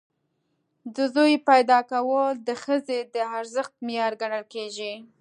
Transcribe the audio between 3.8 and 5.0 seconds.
معیار ګڼل کېږي.